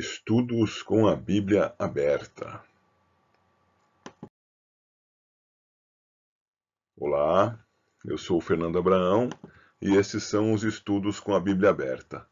[0.00, 2.64] Estudos com a Bíblia aberta.
[6.96, 7.62] Olá,
[8.06, 9.28] eu sou Fernando Abraão
[9.78, 12.26] e esses são os estudos com a Bíblia aberta.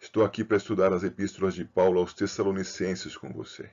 [0.00, 3.70] Estou aqui para estudar as epístolas de Paulo aos Tessalonicenses com você.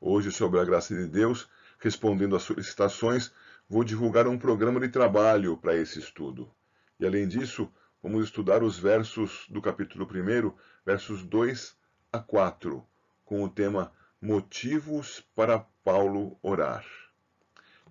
[0.00, 1.48] Hoje, sobre a graça de Deus,
[1.78, 3.32] respondendo às solicitações,
[3.68, 6.52] vou divulgar um programa de trabalho para esse estudo.
[6.98, 7.72] E além disso,
[8.02, 10.52] vamos estudar os versos do capítulo 1,
[10.84, 11.85] versos 2
[12.16, 12.82] a 4,
[13.24, 16.84] com o tema Motivos para Paulo orar.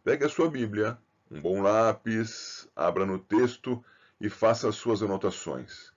[0.03, 0.97] Pegue a sua Bíblia,
[1.29, 3.83] um bom lápis, abra no texto
[4.19, 5.93] e faça as suas anotações.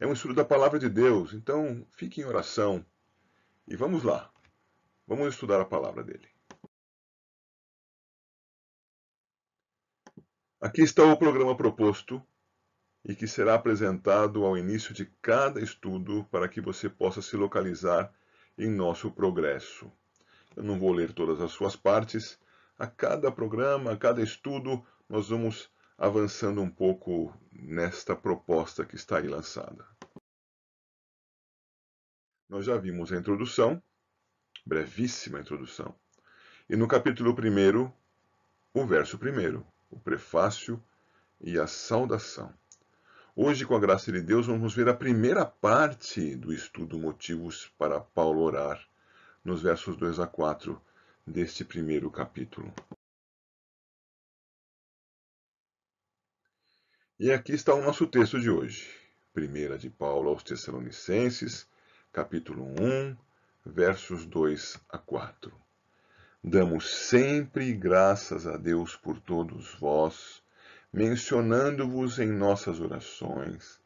[0.00, 2.84] É um estudo da palavra de Deus, então fique em oração
[3.66, 4.30] e vamos lá.
[5.06, 6.28] Vamos estudar a palavra dele.
[10.60, 12.22] Aqui está o programa proposto
[13.08, 18.12] e que será apresentado ao início de cada estudo para que você possa se localizar
[18.58, 19.90] em nosso progresso.
[20.54, 22.38] Eu não vou ler todas as suas partes.
[22.78, 29.16] A cada programa, a cada estudo, nós vamos avançando um pouco nesta proposta que está
[29.16, 29.86] aí lançada.
[32.46, 33.82] Nós já vimos a introdução,
[34.66, 35.94] brevíssima introdução,
[36.68, 37.90] e no capítulo 1,
[38.74, 40.82] o verso 1, o prefácio
[41.40, 42.54] e a saudação.
[43.40, 48.00] Hoje, com a graça de Deus, vamos ver a primeira parte do estudo Motivos para
[48.00, 48.84] Paulo orar,
[49.44, 50.82] nos versos 2 a 4
[51.24, 52.74] deste primeiro capítulo.
[57.16, 58.92] E aqui está o nosso texto de hoje.
[59.32, 61.64] Primeira de Paulo aos Tessalonicenses,
[62.12, 63.16] capítulo 1,
[63.64, 65.54] versos 2 a 4.
[66.42, 70.42] Damos sempre graças a Deus por todos vós,
[70.92, 73.78] mencionando-vos em nossas orações,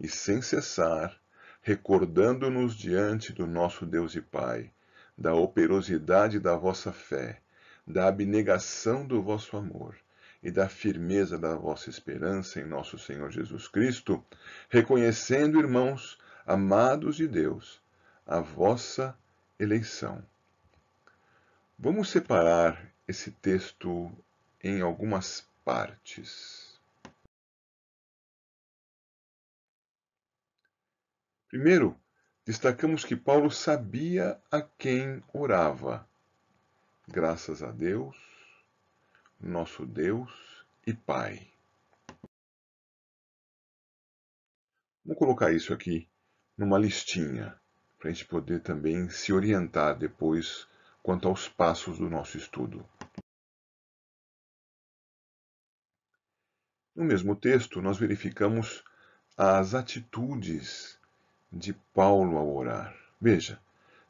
[0.00, 1.18] e sem cessar,
[1.62, 4.70] recordando-nos diante do nosso Deus e Pai,
[5.16, 7.40] da operosidade da vossa fé,
[7.86, 9.96] da abnegação do vosso amor
[10.42, 14.24] e da firmeza da vossa esperança em nosso Senhor Jesus Cristo,
[14.68, 17.80] reconhecendo, irmãos, amados de Deus,
[18.26, 19.16] a vossa
[19.58, 20.22] eleição.
[21.78, 24.10] Vamos separar esse texto
[24.62, 26.78] em algumas partes.
[31.48, 32.00] Primeiro,
[32.44, 36.08] destacamos que Paulo sabia a quem orava.
[37.08, 38.16] Graças a Deus,
[39.40, 40.30] nosso Deus
[40.86, 41.50] e Pai.
[45.04, 46.08] Vamos colocar isso aqui
[46.56, 47.60] numa listinha,
[47.98, 50.68] para a gente poder também se orientar depois
[51.02, 52.88] quanto aos passos do nosso estudo.
[56.96, 58.82] No mesmo texto, nós verificamos
[59.36, 60.98] as atitudes
[61.52, 62.96] de Paulo ao orar.
[63.20, 63.60] Veja,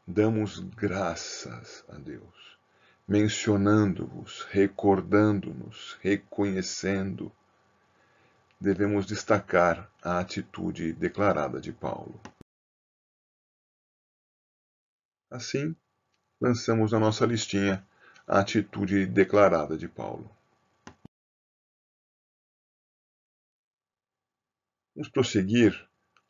[0.07, 2.57] damos graças a Deus,
[3.09, 7.33] mencionando-vos, recordando-nos, reconhecendo.
[8.61, 12.21] Devemos destacar a atitude declarada de Paulo.
[15.29, 15.75] Assim,
[16.41, 17.85] lançamos na nossa listinha
[18.29, 20.31] a atitude declarada de Paulo.
[24.97, 25.79] Vamos prosseguir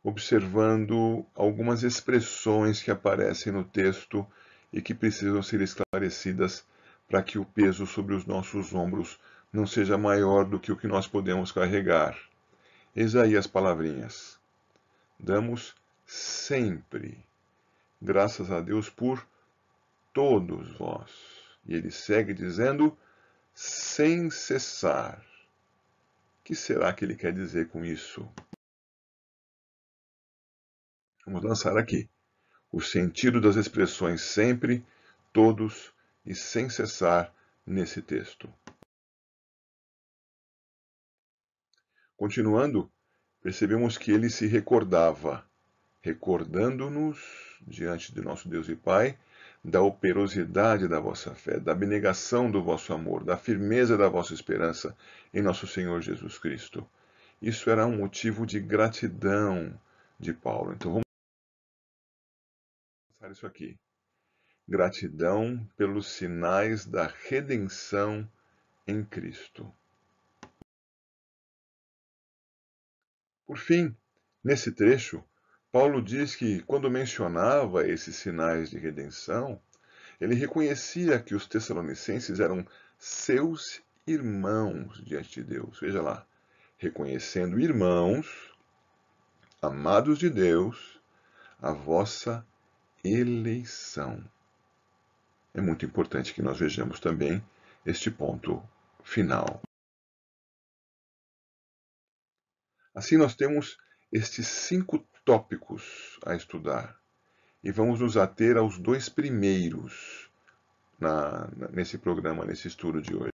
[0.02, 4.26] observando algumas expressões que aparecem no texto
[4.72, 6.66] e que precisam ser esclarecidas
[7.08, 9.20] para que o peso sobre os nossos ombros
[9.52, 12.18] não seja maior do que o que nós podemos carregar.
[12.94, 14.36] Eis aí as palavrinhas.
[15.16, 15.72] Damos
[16.04, 17.24] sempre
[18.02, 19.24] graças a Deus por
[20.12, 21.12] todos vós.
[21.64, 22.98] E ele segue dizendo,
[23.54, 25.24] sem cessar.
[26.40, 28.28] O que será que ele quer dizer com isso?
[31.26, 32.08] Vamos lançar aqui
[32.70, 34.86] o sentido das expressões sempre,
[35.32, 35.92] todos
[36.24, 37.34] e sem cessar
[37.66, 38.48] nesse texto.
[42.16, 42.88] Continuando,
[43.42, 45.44] percebemos que ele se recordava,
[46.00, 47.18] recordando-nos
[47.66, 49.18] diante de nosso Deus e Pai,
[49.64, 54.96] da operosidade da vossa fé, da abnegação do vosso amor, da firmeza da vossa esperança
[55.34, 56.88] em nosso Senhor Jesus Cristo.
[57.42, 59.76] Isso era um motivo de gratidão
[60.20, 60.72] de Paulo.
[60.72, 61.05] Então vamos
[63.32, 63.78] isso aqui.
[64.68, 68.28] Gratidão pelos sinais da redenção
[68.86, 69.72] em Cristo.
[73.46, 73.96] Por fim,
[74.42, 75.24] nesse trecho,
[75.70, 79.60] Paulo diz que, quando mencionava esses sinais de redenção,
[80.20, 82.66] ele reconhecia que os Tessalonicenses eram
[82.98, 85.78] seus irmãos diante de Deus.
[85.80, 86.26] Veja lá,
[86.78, 88.52] reconhecendo irmãos,
[89.60, 91.00] amados de Deus,
[91.60, 92.46] a vossa
[93.06, 94.22] eleição.
[95.54, 97.42] É muito importante que nós vejamos também
[97.84, 98.62] este ponto
[99.02, 99.62] final.
[102.94, 103.78] Assim, nós temos
[104.12, 106.98] estes cinco tópicos a estudar
[107.62, 110.30] e vamos nos ater aos dois primeiros
[110.98, 113.32] na, nesse programa, nesse estudo de hoje.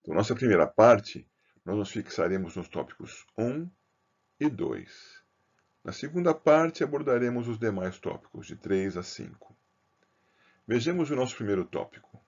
[0.00, 1.26] Então, nossa primeira parte,
[1.64, 3.70] nós nos fixaremos nos tópicos 1
[4.40, 5.23] e 2.
[5.84, 9.54] Na segunda parte, abordaremos os demais tópicos, de 3 a 5.
[10.66, 12.18] Vejamos o nosso primeiro tópico.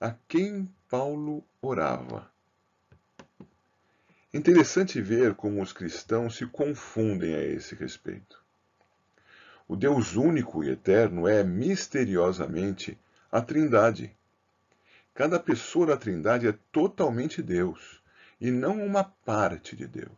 [0.00, 2.30] A quem Paulo orava?
[4.32, 8.40] Interessante ver como os cristãos se confundem a esse respeito.
[9.66, 12.96] O Deus único e eterno é misteriosamente
[13.30, 14.16] a Trindade.
[15.14, 18.00] Cada pessoa da Trindade é totalmente Deus
[18.40, 20.12] e não uma parte de Deus.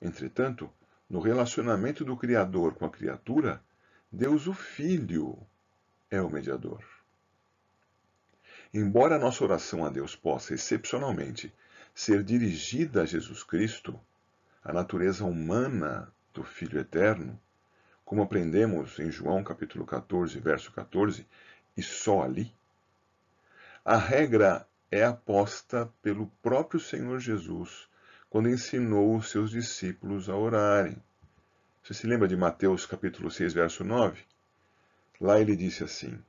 [0.00, 0.70] Entretanto,
[1.08, 3.62] no relacionamento do Criador com a criatura,
[4.10, 5.38] Deus o Filho
[6.10, 6.84] é o mediador.
[8.72, 11.52] Embora a nossa oração a Deus possa, excepcionalmente,
[11.94, 13.98] ser dirigida a Jesus Cristo,
[14.62, 17.40] a natureza humana do Filho Eterno,
[18.04, 21.26] como aprendemos em João capítulo 14, verso 14,
[21.76, 22.52] e só ali,
[23.84, 27.88] a regra é aposta pelo próprio Senhor Jesus
[28.36, 31.02] quando ensinou os seus discípulos a orarem.
[31.82, 34.22] Você se lembra de Mateus capítulo 6, verso 9?
[35.18, 36.22] Lá ele disse assim: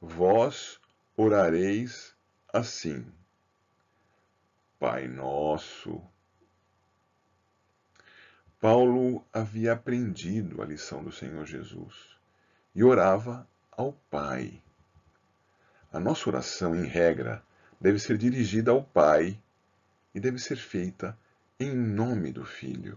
[0.00, 0.78] Vós
[1.16, 2.14] orareis
[2.52, 3.04] assim.
[4.78, 6.00] Pai Nosso.
[8.60, 12.20] Paulo havia aprendido a lição do Senhor Jesus
[12.72, 14.62] e orava ao Pai.
[15.92, 17.42] A nossa oração, em regra,
[17.80, 19.36] deve ser dirigida ao Pai
[20.14, 21.18] e deve ser feita
[21.60, 22.96] em nome do Filho.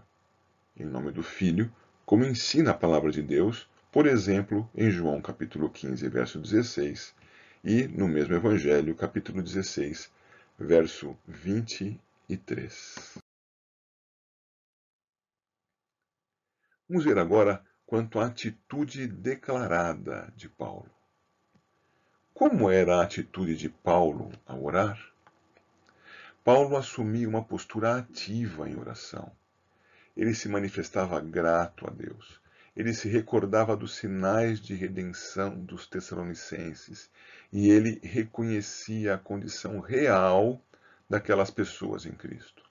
[0.76, 1.74] Em nome do Filho,
[2.06, 7.12] como ensina a palavra de Deus, por exemplo, em João capítulo 15, verso 16,
[7.64, 10.10] e no mesmo Evangelho, capítulo 16,
[10.58, 13.18] verso 23.
[16.88, 20.90] Vamos ver agora quanto à atitude declarada de Paulo.
[22.32, 25.11] Como era a atitude de Paulo ao orar?
[26.44, 29.30] Paulo assumia uma postura ativa em oração.
[30.16, 32.40] Ele se manifestava grato a Deus.
[32.76, 37.10] Ele se recordava dos sinais de redenção dos Tessalonicenses
[37.52, 40.60] e ele reconhecia a condição real
[41.08, 42.62] daquelas pessoas em Cristo.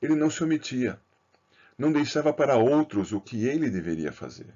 [0.00, 1.00] Ele não se omitia,
[1.78, 4.54] não deixava para outros o que ele deveria fazer.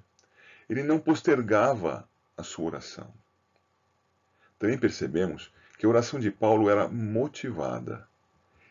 [0.68, 3.12] Ele não postergava a sua oração.
[4.58, 8.06] Também percebemos que a oração de Paulo era motivada.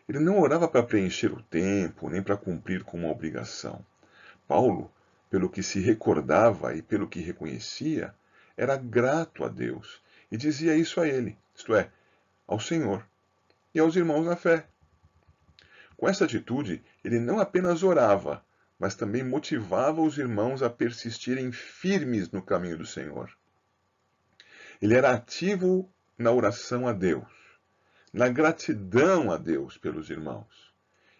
[0.09, 3.85] Ele não orava para preencher o tempo, nem para cumprir com uma obrigação.
[4.47, 4.91] Paulo,
[5.29, 8.15] pelo que se recordava e pelo que reconhecia,
[8.57, 10.01] era grato a Deus
[10.31, 11.91] e dizia isso a ele, isto é,
[12.47, 13.06] ao Senhor
[13.71, 14.65] e aos irmãos na fé.
[15.95, 18.44] Com essa atitude, ele não apenas orava,
[18.79, 23.29] mas também motivava os irmãos a persistirem firmes no caminho do Senhor.
[24.81, 27.38] Ele era ativo na oração a Deus,
[28.11, 30.73] na gratidão a Deus pelos irmãos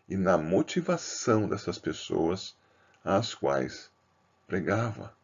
[0.08, 2.58] e na motivação dessas pessoas
[3.04, 3.92] às quais
[4.48, 5.16] pregava.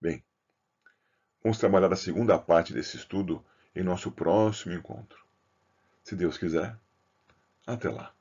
[0.00, 0.22] Bem,
[1.42, 5.24] vamos trabalhar a segunda parte desse estudo em nosso próximo encontro.
[6.04, 6.78] Se Deus quiser,
[7.66, 8.17] até lá.